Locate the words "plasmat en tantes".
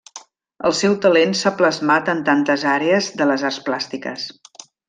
1.59-2.65